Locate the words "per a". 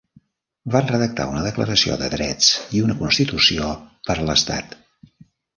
4.09-4.29